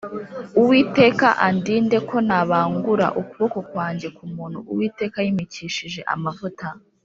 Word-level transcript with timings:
Uwiteka 0.61 1.27
andinde 1.47 1.97
ko 2.09 2.15
nabangura 2.27 3.07
ukuboko 3.21 3.59
kwanjye 3.69 4.07
ku 4.17 4.23
muntu 4.33 4.59
Uwiteka 4.71 5.17
yimikishije 5.25 6.01
amavuta. 6.15 6.67